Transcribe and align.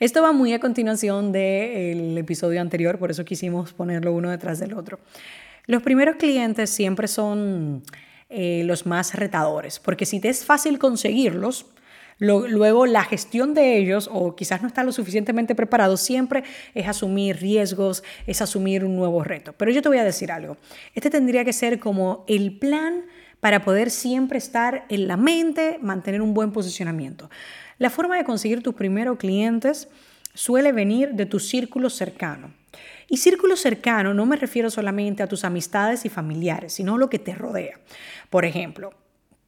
Esto 0.00 0.22
va 0.22 0.32
muy 0.32 0.54
a 0.54 0.60
continuación 0.60 1.30
del 1.30 2.16
episodio 2.16 2.62
anterior, 2.62 2.98
por 2.98 3.10
eso 3.10 3.26
quisimos 3.26 3.74
ponerlo 3.74 4.14
uno 4.14 4.30
detrás 4.30 4.58
del 4.58 4.72
otro. 4.72 4.98
Los 5.66 5.82
primeros 5.82 6.16
clientes 6.16 6.70
siempre 6.70 7.06
son 7.06 7.82
eh, 8.30 8.62
los 8.64 8.86
más 8.86 9.12
retadores, 9.12 9.78
porque 9.78 10.06
si 10.06 10.18
te 10.18 10.30
es 10.30 10.46
fácil 10.46 10.78
conseguirlos, 10.78 11.66
luego 12.16 12.86
la 12.86 13.04
gestión 13.04 13.52
de 13.52 13.76
ellos, 13.76 14.08
o 14.10 14.34
quizás 14.34 14.62
no 14.62 14.68
está 14.68 14.84
lo 14.84 14.92
suficientemente 14.92 15.54
preparado, 15.54 15.98
siempre 15.98 16.44
es 16.74 16.88
asumir 16.88 17.36
riesgos, 17.36 18.02
es 18.26 18.40
asumir 18.40 18.86
un 18.86 18.96
nuevo 18.96 19.22
reto. 19.22 19.52
Pero 19.52 19.70
yo 19.70 19.82
te 19.82 19.90
voy 19.90 19.98
a 19.98 20.04
decir 20.04 20.32
algo, 20.32 20.56
este 20.94 21.10
tendría 21.10 21.44
que 21.44 21.52
ser 21.52 21.78
como 21.78 22.24
el 22.26 22.58
plan 22.58 23.04
para 23.40 23.62
poder 23.62 23.90
siempre 23.90 24.38
estar 24.38 24.84
en 24.88 25.08
la 25.08 25.16
mente, 25.16 25.78
mantener 25.80 26.22
un 26.22 26.34
buen 26.34 26.52
posicionamiento. 26.52 27.30
La 27.78 27.90
forma 27.90 28.16
de 28.16 28.24
conseguir 28.24 28.62
tus 28.62 28.74
primeros 28.74 29.18
clientes 29.18 29.88
suele 30.34 30.72
venir 30.72 31.10
de 31.14 31.26
tu 31.26 31.40
círculo 31.40 31.90
cercano. 31.90 32.52
Y 33.08 33.16
círculo 33.16 33.56
cercano 33.56 34.14
no 34.14 34.26
me 34.26 34.36
refiero 34.36 34.70
solamente 34.70 35.22
a 35.22 35.26
tus 35.26 35.44
amistades 35.44 36.04
y 36.04 36.08
familiares, 36.08 36.74
sino 36.74 36.94
a 36.94 36.98
lo 36.98 37.10
que 37.10 37.18
te 37.18 37.34
rodea. 37.34 37.80
Por 38.28 38.44
ejemplo, 38.44 38.92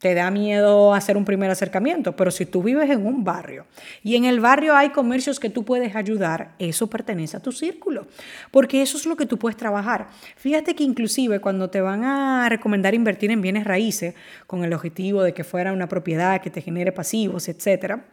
te 0.02 0.14
da 0.14 0.32
miedo 0.32 0.94
hacer 0.94 1.16
un 1.16 1.24
primer 1.24 1.48
acercamiento, 1.48 2.16
pero 2.16 2.32
si 2.32 2.44
tú 2.44 2.60
vives 2.62 2.90
en 2.90 3.06
un 3.06 3.22
barrio 3.22 3.66
y 4.02 4.16
en 4.16 4.24
el 4.24 4.40
barrio 4.40 4.74
hay 4.74 4.90
comercios 4.90 5.38
que 5.38 5.48
tú 5.48 5.64
puedes 5.64 5.94
ayudar, 5.94 6.56
eso 6.58 6.88
pertenece 6.88 7.36
a 7.36 7.40
tu 7.40 7.52
círculo, 7.52 8.08
porque 8.50 8.82
eso 8.82 8.98
es 8.98 9.06
lo 9.06 9.14
que 9.16 9.26
tú 9.26 9.38
puedes 9.38 9.56
trabajar. 9.56 10.08
Fíjate 10.36 10.74
que 10.74 10.82
inclusive 10.82 11.40
cuando 11.40 11.70
te 11.70 11.80
van 11.80 12.02
a 12.02 12.48
recomendar 12.48 12.94
invertir 12.94 13.30
en 13.30 13.40
bienes 13.40 13.62
raíces 13.62 14.16
con 14.48 14.64
el 14.64 14.72
objetivo 14.72 15.22
de 15.22 15.34
que 15.34 15.44
fuera 15.44 15.72
una 15.72 15.88
propiedad 15.88 16.40
que 16.42 16.50
te 16.50 16.60
genere 16.60 16.90
pasivos, 16.90 17.48
etcétera, 17.48 18.04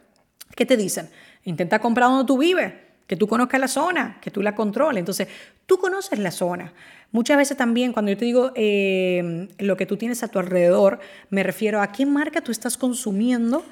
¿Qué 0.56 0.66
te 0.66 0.76
dicen? 0.76 1.08
Intenta 1.44 1.78
comprar 1.78 2.08
donde 2.08 2.26
tú 2.26 2.36
vives, 2.36 2.72
que 3.10 3.16
tú 3.16 3.26
conozcas 3.26 3.60
la 3.60 3.66
zona, 3.66 4.18
que 4.20 4.30
tú 4.30 4.40
la 4.40 4.54
controles. 4.54 5.00
Entonces, 5.00 5.26
tú 5.66 5.78
conoces 5.78 6.20
la 6.20 6.30
zona. 6.30 6.72
Muchas 7.10 7.38
veces 7.38 7.56
también 7.56 7.92
cuando 7.92 8.12
yo 8.12 8.16
te 8.16 8.24
digo 8.24 8.52
eh, 8.54 9.48
lo 9.58 9.76
que 9.76 9.84
tú 9.84 9.96
tienes 9.96 10.22
a 10.22 10.28
tu 10.28 10.38
alrededor, 10.38 11.00
me 11.28 11.42
refiero 11.42 11.82
a 11.82 11.90
qué 11.90 12.06
marca 12.06 12.40
tú 12.40 12.52
estás 12.52 12.76
consumiendo, 12.76 13.64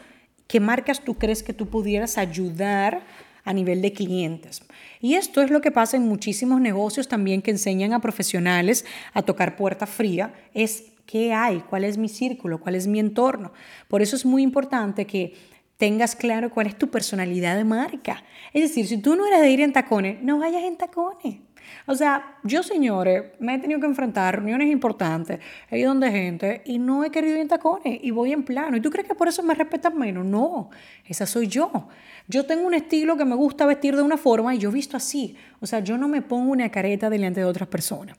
qué 0.49 0.59
marcas 0.59 1.05
tú 1.05 1.15
crees 1.15 1.45
que 1.45 1.53
tú 1.53 1.69
pudieras 1.69 2.19
ayudar 2.19 3.03
a 3.45 3.53
nivel 3.53 3.81
de 3.81 3.93
clientes. 3.93 4.61
Y 5.01 5.15
esto 5.15 5.41
es 5.41 5.53
lo 5.53 5.61
que 5.61 5.71
pasa 5.71 5.97
en 5.97 6.03
muchísimos 6.03 6.61
negocios 6.61 7.07
también 7.07 7.41
que 7.41 7.53
enseñan 7.53 7.93
a 7.93 8.01
profesionales 8.01 8.85
a 9.15 9.23
tocar 9.23 9.55
puerta 9.55 9.87
fría, 9.87 10.35
es 10.53 10.87
qué 11.07 11.33
hay, 11.33 11.61
cuál 11.61 11.85
es 11.85 11.97
mi 11.97 12.09
círculo, 12.09 12.59
cuál 12.59 12.75
es 12.75 12.89
mi 12.89 12.99
entorno. 12.99 13.53
Por 13.87 14.03
eso 14.03 14.17
es 14.17 14.27
muy 14.27 14.43
importante 14.43 15.07
que 15.07 15.35
tengas 15.79 16.17
claro 16.17 16.51
cuál 16.51 16.67
es 16.67 16.77
tu 16.77 16.91
personalidad 16.91 17.57
de 17.57 17.65
marca. 17.65 18.23
Es 18.53 18.63
decir, 18.63 18.87
si 18.87 18.99
tú 18.99 19.17
no 19.17 19.27
eres 19.27 19.41
de 19.41 19.51
ir 19.51 19.61
en 19.61 19.73
tacones, 19.73 20.21
no 20.23 20.39
vayas 20.39 20.65
en 20.65 20.77
tacones. 20.77 21.37
O 21.87 21.95
sea, 21.95 22.39
yo, 22.45 22.63
señores, 22.63 23.25
me 23.39 23.55
he 23.55 23.59
tenido 23.59 23.79
que 23.79 23.87
enfrentar 23.87 24.35
a 24.35 24.39
reuniones 24.39 24.71
importantes, 24.71 25.39
he 25.71 25.79
ido 25.79 25.91
donde 25.91 26.11
gente 26.11 26.63
y 26.65 26.79
no 26.79 27.05
he 27.05 27.11
querido 27.11 27.35
ir 27.35 27.43
en 27.43 27.49
tacones 27.49 28.01
y 28.03 28.11
voy 28.11 28.33
en 28.33 28.43
plano. 28.43 28.77
¿Y 28.77 28.81
tú 28.81 28.91
crees 28.91 29.07
que 29.07 29.15
por 29.15 29.29
eso 29.29 29.43
me 29.43 29.55
respetas 29.55 29.95
menos? 29.95 30.25
No, 30.25 30.71
esa 31.05 31.27
soy 31.27 31.47
yo. 31.47 31.89
Yo 32.27 32.45
tengo 32.45 32.67
un 32.67 32.75
estilo 32.75 33.17
que 33.17 33.25
me 33.25 33.35
gusta 33.35 33.65
vestir 33.65 33.95
de 33.97 34.03
una 34.03 34.17
forma 34.17 34.55
y 34.55 34.59
yo 34.59 34.73
visto 34.73 34.97
así. 34.97 35.37
O 35.61 35.67
sea, 35.67 35.81
yo 35.81 35.97
no 35.97 36.09
me 36.09 36.23
pongo 36.23 36.51
una 36.51 36.71
careta 36.71 37.09
delante 37.09 37.41
de 37.41 37.47
otras 37.47 37.69
personas. 37.69 38.17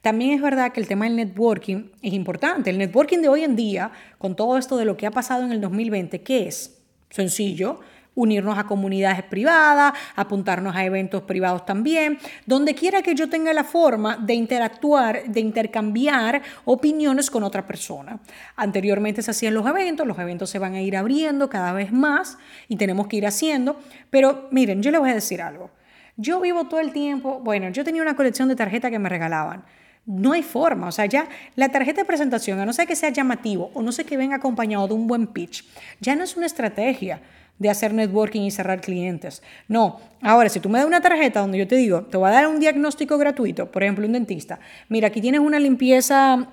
También 0.00 0.32
es 0.32 0.40
verdad 0.40 0.72
que 0.72 0.80
el 0.80 0.86
tema 0.86 1.06
del 1.06 1.16
networking 1.16 1.90
es 2.00 2.12
importante. 2.12 2.70
El 2.70 2.78
networking 2.78 3.18
de 3.18 3.28
hoy 3.28 3.42
en 3.42 3.56
día, 3.56 3.90
con 4.18 4.36
todo 4.36 4.56
esto 4.58 4.76
de 4.76 4.84
lo 4.84 4.96
que 4.96 5.06
ha 5.06 5.10
pasado 5.10 5.44
en 5.44 5.52
el 5.52 5.60
2020, 5.60 6.22
¿qué 6.22 6.46
es? 6.46 6.83
Sencillo, 7.14 7.78
unirnos 8.16 8.58
a 8.58 8.64
comunidades 8.64 9.22
privadas, 9.22 9.94
apuntarnos 10.16 10.74
a 10.74 10.84
eventos 10.84 11.22
privados 11.22 11.64
también, 11.64 12.18
donde 12.44 12.74
quiera 12.74 13.02
que 13.02 13.14
yo 13.14 13.28
tenga 13.28 13.52
la 13.52 13.62
forma 13.62 14.16
de 14.16 14.34
interactuar, 14.34 15.22
de 15.28 15.38
intercambiar 15.38 16.42
opiniones 16.64 17.30
con 17.30 17.44
otra 17.44 17.64
persona. 17.68 18.18
Anteriormente 18.56 19.22
se 19.22 19.30
hacían 19.30 19.54
los 19.54 19.64
eventos, 19.64 20.08
los 20.08 20.18
eventos 20.18 20.50
se 20.50 20.58
van 20.58 20.74
a 20.74 20.82
ir 20.82 20.96
abriendo 20.96 21.48
cada 21.48 21.72
vez 21.72 21.92
más 21.92 22.36
y 22.66 22.74
tenemos 22.74 23.06
que 23.06 23.18
ir 23.18 23.28
haciendo, 23.28 23.78
pero 24.10 24.48
miren, 24.50 24.82
yo 24.82 24.90
les 24.90 24.98
voy 24.98 25.10
a 25.10 25.14
decir 25.14 25.40
algo. 25.40 25.70
Yo 26.16 26.40
vivo 26.40 26.64
todo 26.64 26.80
el 26.80 26.90
tiempo, 26.92 27.38
bueno, 27.44 27.68
yo 27.68 27.84
tenía 27.84 28.02
una 28.02 28.16
colección 28.16 28.48
de 28.48 28.56
tarjetas 28.56 28.90
que 28.90 28.98
me 28.98 29.08
regalaban. 29.08 29.62
No 30.06 30.32
hay 30.32 30.42
forma, 30.42 30.88
o 30.88 30.92
sea, 30.92 31.06
ya 31.06 31.28
la 31.56 31.70
tarjeta 31.70 32.02
de 32.02 32.04
presentación, 32.04 32.60
a 32.60 32.66
no 32.66 32.72
ser 32.72 32.86
que 32.86 32.96
sea 32.96 33.08
llamativo 33.08 33.70
o 33.72 33.82
no 33.82 33.90
sé 33.90 34.04
que 34.04 34.18
venga 34.18 34.36
acompañado 34.36 34.86
de 34.86 34.94
un 34.94 35.06
buen 35.06 35.26
pitch, 35.28 35.64
ya 36.00 36.14
no 36.14 36.24
es 36.24 36.36
una 36.36 36.44
estrategia 36.44 37.22
de 37.58 37.70
hacer 37.70 37.94
networking 37.94 38.42
y 38.42 38.50
cerrar 38.50 38.80
clientes. 38.80 39.42
No, 39.68 40.00
ahora 40.20 40.48
si 40.50 40.60
tú 40.60 40.68
me 40.68 40.78
das 40.78 40.86
una 40.86 41.00
tarjeta 41.00 41.40
donde 41.40 41.58
yo 41.58 41.66
te 41.66 41.76
digo, 41.76 42.02
te 42.02 42.18
voy 42.18 42.28
a 42.28 42.32
dar 42.32 42.48
un 42.48 42.60
diagnóstico 42.60 43.16
gratuito, 43.16 43.70
por 43.70 43.82
ejemplo, 43.82 44.06
un 44.06 44.12
dentista, 44.12 44.60
mira, 44.88 45.08
aquí 45.08 45.20
tienes 45.20 45.40
una 45.40 45.58
limpieza, 45.58 46.48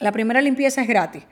la 0.00 0.12
primera 0.12 0.40
limpieza 0.40 0.82
es 0.82 0.88
gratis. 0.88 1.22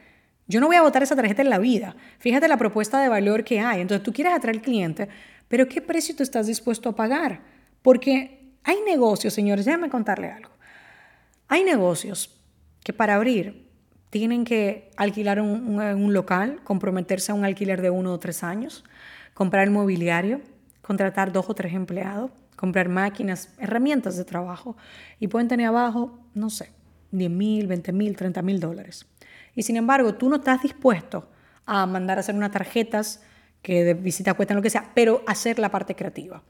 Yo 0.48 0.60
no 0.60 0.68
voy 0.68 0.76
a 0.76 0.82
votar 0.82 1.02
esa 1.02 1.16
tarjeta 1.16 1.42
en 1.42 1.50
la 1.50 1.58
vida. 1.58 1.96
Fíjate 2.18 2.46
la 2.46 2.56
propuesta 2.56 3.00
de 3.00 3.08
valor 3.08 3.42
que 3.42 3.58
hay. 3.58 3.80
Entonces 3.80 4.04
tú 4.04 4.12
quieres 4.12 4.32
atraer 4.32 4.62
cliente, 4.62 5.08
pero 5.48 5.66
¿qué 5.68 5.80
precio 5.80 6.14
tú 6.14 6.22
estás 6.22 6.46
dispuesto 6.46 6.88
a 6.88 6.94
pagar? 6.94 7.40
Porque 7.82 8.52
hay 8.62 8.76
negocios, 8.86 9.34
señores, 9.34 9.64
déjenme 9.64 9.88
contarle 9.88 10.30
algo. 10.30 10.50
Hay 11.48 11.62
negocios 11.62 12.34
que 12.82 12.92
para 12.92 13.14
abrir 13.14 13.66
tienen 14.10 14.44
que 14.44 14.90
alquilar 14.96 15.40
un, 15.40 16.12
local, 16.12 16.60
comprometerse 16.64 17.32
a 17.32 17.34
un 17.34 17.44
alquiler 17.44 17.82
de 17.82 17.90
uno 17.90 18.12
o 18.12 18.18
tres 18.18 18.42
años, 18.42 18.84
comprar 19.34 19.70
mobiliario, 19.70 20.40
contratar 20.82 21.32
dos 21.32 21.48
o 21.48 21.54
tres 21.54 21.74
empleados, 21.74 22.30
comprar 22.56 22.88
máquinas, 22.88 23.54
herramientas 23.58 24.16
de 24.16 24.24
trabajo 24.24 24.76
y 25.20 25.28
pueden 25.28 25.48
tener 25.48 25.66
abajo, 25.66 26.18
no 26.34 26.50
sé, 26.50 26.70
10 27.12 27.30
mil, 27.30 27.66
20 27.66 27.92
mil, 27.92 28.16
30 28.16 28.42
mil 28.42 28.60
dólares. 28.60 29.06
Y 29.54 29.62
sin 29.62 29.76
embargo, 29.76 30.14
tú 30.14 30.28
no 30.28 30.36
estás 30.36 30.62
dispuesto 30.62 31.28
a 31.64 31.86
mandar 31.86 32.18
a 32.18 32.20
hacer 32.20 32.34
unas 32.34 32.52
tarjetas 32.52 33.22
que 33.62 33.84
de 33.84 33.94
visita 33.94 34.34
cuestan 34.34 34.56
lo 34.56 34.62
que 34.62 34.70
sea, 34.70 34.90
pero 34.94 35.22
hacer 35.26 35.58
la 35.58 35.70
parte 35.70 35.94
creativa. 35.94 36.42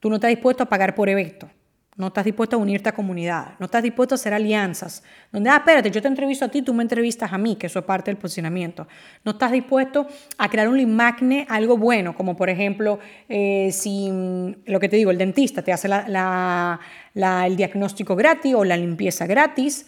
Tú 0.00 0.08
no 0.08 0.16
estás 0.16 0.30
dispuesto 0.30 0.62
a 0.62 0.68
pagar 0.68 0.94
por 0.94 1.08
evento. 1.08 1.50
No 1.96 2.08
estás 2.08 2.24
dispuesto 2.24 2.56
a 2.56 2.58
unirte 2.58 2.88
a 2.88 2.92
comunidad, 2.92 3.52
no 3.60 3.66
estás 3.66 3.80
dispuesto 3.80 4.14
a 4.14 4.16
hacer 4.16 4.34
alianzas, 4.34 5.04
donde, 5.30 5.48
ah, 5.48 5.58
espérate, 5.58 5.92
yo 5.92 6.02
te 6.02 6.08
entrevisto 6.08 6.44
a 6.44 6.48
ti, 6.48 6.60
tú 6.60 6.74
me 6.74 6.82
entrevistas 6.82 7.32
a 7.32 7.38
mí, 7.38 7.54
que 7.54 7.68
eso 7.68 7.78
es 7.78 7.84
parte 7.84 8.10
del 8.10 8.18
posicionamiento. 8.18 8.88
No 9.24 9.32
estás 9.32 9.52
dispuesto 9.52 10.08
a 10.36 10.48
crear 10.48 10.68
un 10.68 10.76
limagne, 10.76 11.46
algo 11.48 11.78
bueno, 11.78 12.16
como 12.16 12.36
por 12.36 12.50
ejemplo, 12.50 12.98
eh, 13.28 13.70
si 13.70 14.10
mm, 14.10 14.54
lo 14.66 14.80
que 14.80 14.88
te 14.88 14.96
digo, 14.96 15.12
el 15.12 15.18
dentista 15.18 15.62
te 15.62 15.72
hace 15.72 15.86
el 15.86 17.56
diagnóstico 17.56 18.16
gratis 18.16 18.54
o 18.56 18.64
la 18.64 18.76
limpieza 18.76 19.26
gratis, 19.28 19.86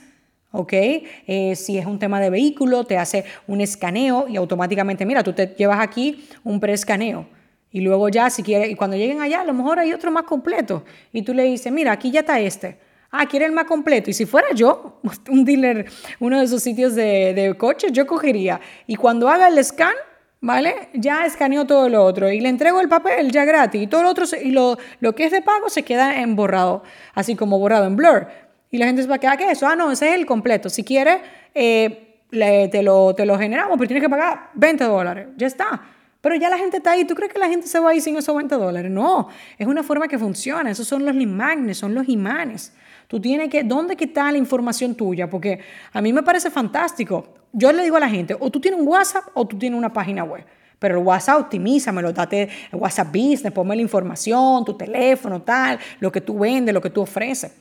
¿ok? 0.52 0.72
Eh, 0.72 1.54
si 1.56 1.76
es 1.76 1.86
un 1.86 1.98
tema 1.98 2.20
de 2.20 2.30
vehículo, 2.30 2.84
te 2.84 2.98
hace 2.98 3.24
un 3.48 3.60
escaneo 3.60 4.28
y 4.28 4.36
automáticamente, 4.36 5.04
mira, 5.04 5.24
tú 5.24 5.32
te 5.32 5.56
llevas 5.58 5.80
aquí 5.80 6.24
un 6.44 6.60
preescaneo 6.60 7.35
y 7.70 7.80
luego 7.80 8.08
ya, 8.08 8.30
si 8.30 8.42
quiere, 8.42 8.68
y 8.68 8.74
cuando 8.74 8.96
lleguen 8.96 9.20
allá, 9.20 9.40
a 9.40 9.44
lo 9.44 9.52
mejor 9.52 9.78
hay 9.78 9.92
otro 9.92 10.10
más 10.10 10.24
completo. 10.24 10.84
Y 11.12 11.22
tú 11.22 11.34
le 11.34 11.44
dices, 11.44 11.72
mira, 11.72 11.92
aquí 11.92 12.10
ya 12.10 12.20
está 12.20 12.40
este. 12.40 12.78
Ah, 13.10 13.26
quiere 13.26 13.46
el 13.46 13.52
más 13.52 13.64
completo. 13.64 14.10
Y 14.10 14.12
si 14.12 14.26
fuera 14.26 14.48
yo, 14.54 15.00
un 15.30 15.44
dealer, 15.44 15.86
uno 16.20 16.38
de 16.38 16.44
esos 16.44 16.62
sitios 16.62 16.94
de, 16.94 17.34
de 17.34 17.54
coches, 17.56 17.92
yo 17.92 18.06
cogería. 18.06 18.60
Y 18.86 18.96
cuando 18.96 19.28
haga 19.28 19.48
el 19.48 19.62
scan, 19.64 19.94
¿vale? 20.40 20.88
Ya 20.94 21.26
escaneo 21.26 21.66
todo 21.66 21.88
lo 21.88 22.04
otro. 22.04 22.30
Y 22.30 22.40
le 22.40 22.48
entrego 22.48 22.80
el 22.80 22.88
papel 22.88 23.30
ya 23.30 23.44
gratis. 23.44 23.82
Y 23.82 23.86
todo 23.86 24.02
lo 24.02 24.10
otro, 24.10 24.24
y 24.42 24.50
lo, 24.50 24.78
lo 25.00 25.14
que 25.14 25.24
es 25.24 25.32
de 25.32 25.42
pago 25.42 25.68
se 25.68 25.82
queda 25.82 26.20
en 26.20 26.36
borrado, 26.36 26.82
así 27.14 27.36
como 27.36 27.58
borrado 27.58 27.86
en 27.86 27.96
blur. 27.96 28.28
Y 28.70 28.78
la 28.78 28.86
gente 28.86 29.02
se 29.02 29.08
va 29.08 29.16
a 29.16 29.18
quedar, 29.18 29.36
¿qué 29.38 29.44
es 29.44 29.52
eso? 29.52 29.66
Ah, 29.66 29.76
no, 29.76 29.90
ese 29.90 30.08
es 30.08 30.14
el 30.14 30.26
completo. 30.26 30.68
Si 30.68 30.84
quiere, 30.84 31.20
eh, 31.54 32.20
te, 32.30 32.82
lo, 32.82 33.14
te 33.14 33.24
lo 33.24 33.38
generamos, 33.38 33.76
pero 33.78 33.88
tienes 33.88 34.02
que 34.02 34.10
pagar 34.10 34.50
20 34.54 34.84
dólares. 34.84 35.28
Ya 35.36 35.46
está. 35.46 35.95
Pero 36.26 36.34
ya 36.34 36.50
la 36.50 36.58
gente 36.58 36.78
está 36.78 36.90
ahí. 36.90 37.04
¿Tú 37.04 37.14
crees 37.14 37.32
que 37.32 37.38
la 37.38 37.46
gente 37.46 37.68
se 37.68 37.78
va 37.78 37.90
ahí 37.90 38.00
sin 38.00 38.16
esos 38.16 38.34
20 38.34 38.52
dólares? 38.56 38.90
No, 38.90 39.28
es 39.56 39.64
una 39.64 39.84
forma 39.84 40.08
que 40.08 40.18
funciona. 40.18 40.68
Esos 40.72 40.88
son 40.88 41.04
los 41.04 41.14
limagnes, 41.14 41.78
son 41.78 41.94
los 41.94 42.08
imanes. 42.08 42.72
Tú 43.06 43.20
tienes 43.20 43.48
que, 43.48 43.62
¿dónde 43.62 43.96
está 43.96 44.32
la 44.32 44.36
información 44.36 44.96
tuya? 44.96 45.30
Porque 45.30 45.60
a 45.92 46.02
mí 46.02 46.12
me 46.12 46.24
parece 46.24 46.50
fantástico. 46.50 47.28
Yo 47.52 47.70
le 47.70 47.84
digo 47.84 47.96
a 47.96 48.00
la 48.00 48.08
gente, 48.08 48.36
o 48.40 48.50
tú 48.50 48.58
tienes 48.58 48.80
un 48.80 48.88
WhatsApp 48.88 49.22
o 49.34 49.46
tú 49.46 49.56
tienes 49.56 49.78
una 49.78 49.92
página 49.92 50.24
web. 50.24 50.44
Pero 50.80 50.98
el 50.98 51.06
WhatsApp 51.06 51.42
optimízamelo, 51.42 52.12
date 52.12 52.48
WhatsApp 52.72 53.06
Business, 53.06 53.52
ponme 53.52 53.76
la 53.76 53.82
información, 53.82 54.64
tu 54.64 54.76
teléfono, 54.76 55.42
tal, 55.42 55.78
lo 56.00 56.10
que 56.10 56.22
tú 56.22 56.40
vendes, 56.40 56.74
lo 56.74 56.82
que 56.82 56.90
tú 56.90 57.02
ofreces. 57.02 57.52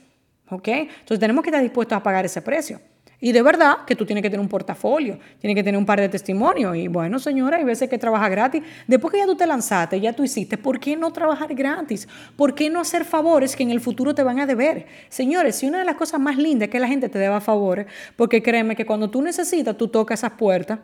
¿ok? 0.49 0.67
Entonces 0.69 1.19
tenemos 1.19 1.43
que 1.43 1.51
estar 1.51 1.61
dispuestos 1.61 1.95
a 1.95 2.01
pagar 2.01 2.25
ese 2.25 2.41
precio. 2.41 2.79
Y 3.19 3.31
de 3.31 3.41
verdad 3.41 3.77
que 3.87 3.95
tú 3.95 4.05
tienes 4.05 4.21
que 4.21 4.29
tener 4.29 4.41
un 4.41 4.49
portafolio, 4.49 5.17
tienes 5.39 5.55
que 5.55 5.63
tener 5.63 5.77
un 5.77 5.85
par 5.85 5.99
de 5.99 6.09
testimonios. 6.09 6.75
Y 6.75 6.87
bueno, 6.87 7.17
señora, 7.19 7.57
hay 7.57 7.63
veces 7.63 7.89
que 7.89 7.97
trabaja 7.97 8.27
gratis. 8.29 8.61
Después 8.87 9.11
que 9.11 9.19
ya 9.19 9.25
tú 9.25 9.35
te 9.35 9.47
lanzaste, 9.47 9.99
ya 9.99 10.13
tú 10.13 10.23
hiciste, 10.23 10.57
¿por 10.57 10.79
qué 10.79 10.95
no 10.95 11.11
trabajar 11.11 11.53
gratis? 11.55 12.07
¿Por 12.35 12.53
qué 12.53 12.69
no 12.69 12.79
hacer 12.79 13.05
favores 13.05 13.55
que 13.55 13.63
en 13.63 13.71
el 13.71 13.79
futuro 13.79 14.13
te 14.13 14.23
van 14.23 14.39
a 14.39 14.45
deber? 14.45 14.85
Señores, 15.09 15.55
si 15.55 15.65
una 15.65 15.79
de 15.79 15.85
las 15.85 15.95
cosas 15.95 16.19
más 16.19 16.37
lindas 16.37 16.67
es 16.67 16.71
que 16.71 16.79
la 16.79 16.87
gente 16.87 17.09
te 17.09 17.19
deba 17.19 17.39
favores, 17.39 17.87
porque 18.15 18.43
créeme 18.43 18.75
que 18.75 18.85
cuando 18.85 19.09
tú 19.09 19.21
necesitas, 19.21 19.77
tú 19.77 19.87
tocas 19.87 20.19
esas 20.19 20.31
puertas. 20.33 20.79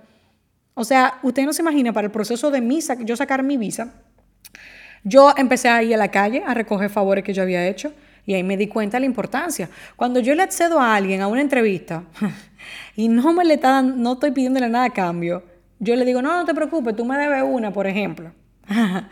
O 0.73 0.83
sea, 0.83 1.19
usted 1.23 1.43
no 1.43 1.53
se 1.53 1.61
imagina 1.61 1.91
para 1.91 2.05
el 2.05 2.11
proceso 2.11 2.49
de 2.49 2.61
misa, 2.61 2.97
yo 3.01 3.15
sacar 3.15 3.43
mi 3.43 3.57
visa, 3.57 3.93
yo 5.03 5.33
empecé 5.35 5.67
a 5.67 5.83
ir 5.83 5.93
a 5.95 5.97
la 5.97 6.09
calle 6.09 6.43
a 6.45 6.53
recoger 6.53 6.89
favores 6.89 7.23
que 7.23 7.33
yo 7.33 7.43
había 7.43 7.67
hecho. 7.67 7.91
Y 8.25 8.33
ahí 8.33 8.43
me 8.43 8.57
di 8.57 8.67
cuenta 8.67 8.97
de 8.97 9.01
la 9.01 9.05
importancia. 9.05 9.69
Cuando 9.95 10.19
yo 10.19 10.35
le 10.35 10.43
accedo 10.43 10.79
a 10.79 10.95
alguien 10.95 11.21
a 11.21 11.27
una 11.27 11.41
entrevista 11.41 12.03
y 12.95 13.07
no 13.07 13.33
me 13.33 13.43
le 13.43 13.55
está, 13.55 13.81
no 13.81 14.13
estoy 14.13 14.31
pidiéndole 14.31 14.69
nada 14.69 14.85
a 14.85 14.89
cambio, 14.91 15.43
yo 15.79 15.95
le 15.95 16.05
digo, 16.05 16.21
no, 16.21 16.37
no 16.37 16.45
te 16.45 16.53
preocupes, 16.53 16.95
tú 16.95 17.05
me 17.05 17.17
debes 17.17 17.43
una, 17.45 17.73
por 17.73 17.87
ejemplo. 17.87 18.31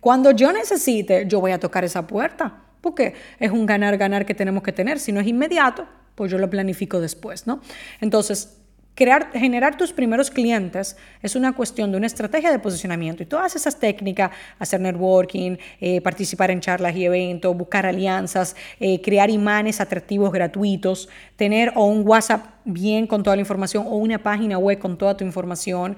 Cuando 0.00 0.30
yo 0.30 0.52
necesite, 0.52 1.26
yo 1.26 1.40
voy 1.40 1.52
a 1.52 1.58
tocar 1.58 1.84
esa 1.84 2.06
puerta, 2.06 2.62
porque 2.80 3.14
es 3.40 3.50
un 3.50 3.66
ganar-ganar 3.66 4.24
que 4.26 4.34
tenemos 4.34 4.62
que 4.62 4.72
tener. 4.72 5.00
Si 5.00 5.12
no 5.12 5.20
es 5.20 5.26
inmediato, 5.26 5.86
pues 6.14 6.30
yo 6.30 6.38
lo 6.38 6.48
planifico 6.48 7.00
después, 7.00 7.46
¿no? 7.46 7.60
Entonces, 8.00 8.60
Crear, 8.94 9.32
generar 9.32 9.76
tus 9.76 9.92
primeros 9.92 10.30
clientes 10.30 10.96
es 11.20 11.34
una 11.34 11.52
cuestión 11.52 11.90
de 11.90 11.96
una 11.96 12.06
estrategia 12.06 12.52
de 12.52 12.60
posicionamiento 12.60 13.24
y 13.24 13.26
todas 13.26 13.56
esas 13.56 13.80
técnicas, 13.80 14.30
hacer 14.60 14.80
networking, 14.80 15.56
eh, 15.80 16.00
participar 16.00 16.52
en 16.52 16.60
charlas 16.60 16.94
y 16.94 17.04
eventos, 17.04 17.56
buscar 17.56 17.86
alianzas, 17.86 18.54
eh, 18.78 19.02
crear 19.02 19.30
imanes 19.30 19.80
atractivos 19.80 20.30
gratuitos, 20.30 21.08
tener 21.34 21.72
o 21.74 21.86
un 21.86 22.06
WhatsApp 22.06 22.46
bien 22.64 23.08
con 23.08 23.24
toda 23.24 23.34
la 23.34 23.40
información 23.40 23.84
o 23.88 23.96
una 23.96 24.22
página 24.22 24.58
web 24.58 24.78
con 24.78 24.96
toda 24.96 25.16
tu 25.16 25.24
información, 25.24 25.96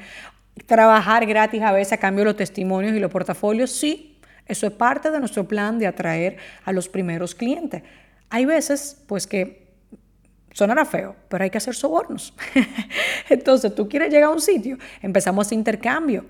trabajar 0.64 1.26
gratis 1.26 1.60
a 1.60 1.72
veces 1.72 1.92
a 1.92 1.98
cambio 1.98 2.20
de 2.20 2.30
los 2.30 2.36
testimonios 2.36 2.96
y 2.96 2.98
los 2.98 3.12
portafolios, 3.12 3.72
sí, 3.72 4.18
eso 4.46 4.66
es 4.66 4.72
parte 4.72 5.10
de 5.10 5.18
nuestro 5.18 5.46
plan 5.46 5.78
de 5.78 5.86
atraer 5.86 6.38
a 6.64 6.72
los 6.72 6.88
primeros 6.88 7.34
clientes. 7.34 7.82
Hay 8.30 8.46
veces 8.46 9.02
pues 9.06 9.26
que 9.26 9.65
Sonará 10.56 10.86
feo, 10.86 11.14
pero 11.28 11.44
hay 11.44 11.50
que 11.50 11.58
hacer 11.58 11.74
sobornos. 11.74 12.32
Entonces, 13.28 13.74
tú 13.74 13.90
quieres 13.90 14.08
llegar 14.08 14.30
a 14.30 14.32
un 14.32 14.40
sitio, 14.40 14.78
empezamos 15.02 15.52
intercambio. 15.52 16.24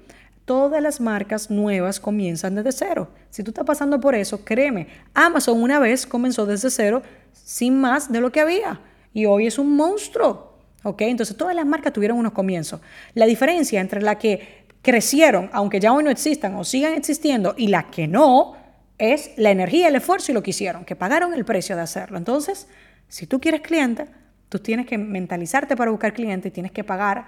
Todas 0.44 0.82
las 0.82 1.00
marcas 1.00 1.49
nuevas 1.49 2.00
comienzan 2.00 2.56
desde 2.56 2.73
cero. 2.73 3.08
Si 3.31 3.44
tú 3.44 3.52
estás 3.52 3.64
pasando 3.64 4.00
por 4.00 4.17
eso, 4.17 4.44
créeme, 4.44 4.88
Amazon 5.14 5.62
una 5.62 5.78
vez 5.78 6.08
comenzó 6.08 6.44
desde 6.44 6.70
cero 6.70 7.02
sin 7.32 7.81
más 7.81 8.11
de 8.11 8.20
lo 8.20 8.32
que 8.32 8.40
había 8.40 8.81
y 9.14 9.26
hoy 9.26 9.46
es 9.46 9.61
un 9.61 9.76
monstruo. 9.76 10.58
¿ok? 10.82 11.02
Entonces, 11.02 11.37
todas 11.37 11.55
las 11.55 11.64
marcas 11.64 11.93
tuvieron 11.93 12.19
unos 12.19 12.32
comienzos. 12.32 12.81
La 13.14 13.26
diferencia 13.26 13.81
entre 13.81 14.02
la 14.02 14.19
que 14.19 14.67
crecieron, 14.82 15.50
aunque 15.52 15.78
ya 15.78 15.93
hoy 15.93 16.02
no 16.02 16.11
existan 16.11 16.56
o 16.56 16.64
sigan 16.64 16.94
existiendo, 16.94 17.55
y 17.56 17.69
la 17.69 17.93
que 17.93 18.08
no, 18.08 18.56
es 18.99 19.31
la 19.37 19.52
energía, 19.52 19.87
el 19.87 19.94
esfuerzo 19.94 20.32
y 20.32 20.34
lo 20.34 20.43
que 20.43 20.50
hicieron, 20.50 20.84
que 20.84 20.96
pagaron 20.96 21.32
el 21.32 21.44
precio 21.44 21.76
de 21.76 21.82
hacerlo. 21.82 22.19
Entonces, 22.19 22.67
si 23.08 23.26
tú 23.26 23.40
quieres 23.40 23.60
cliente, 23.60 24.06
tú 24.48 24.58
tienes 24.58 24.86
que 24.86 24.98
mentalizarte 24.98 25.76
para 25.76 25.90
buscar 25.90 26.12
cliente 26.12 26.48
y 26.48 26.50
tienes 26.50 26.72
que 26.72 26.84
pagar 26.84 27.26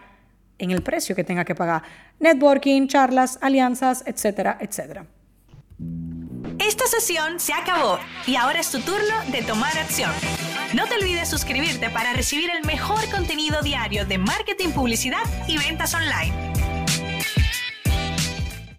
en 0.58 0.70
el 0.70 0.82
precio 0.82 1.14
que 1.14 1.24
tenga 1.24 1.44
que 1.44 1.54
pagar. 1.54 1.82
Networking, 2.18 2.88
charlas, 2.88 3.38
alianzas, 3.40 4.02
etcétera, 4.06 4.58
etcétera. 4.60 5.06
Esta 6.58 6.86
sesión 6.86 7.38
se 7.38 7.52
acabó 7.52 7.98
y 8.26 8.34
ahora 8.34 8.60
es 8.60 8.70
tu 8.70 8.80
turno 8.80 9.14
de 9.30 9.42
tomar 9.42 9.76
acción. 9.78 10.10
No 10.74 10.86
te 10.86 10.96
olvides 10.96 11.28
suscribirte 11.28 11.88
para 11.90 12.12
recibir 12.12 12.50
el 12.50 12.66
mejor 12.66 13.08
contenido 13.10 13.62
diario 13.62 14.04
de 14.04 14.18
marketing, 14.18 14.70
publicidad 14.70 15.22
y 15.46 15.56
ventas 15.56 15.94
online. 15.94 16.47